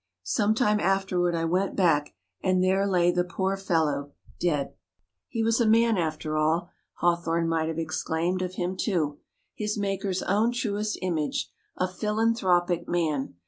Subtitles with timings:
[0.23, 4.73] Some time afterward I went back, and there lay the poor fellow, dead!'"
[5.29, 9.19] "He was a man after all." Hawthorne might have exclaimed of him, too,
[9.53, 13.35] "his Maker's own truest image, a philanthropic man!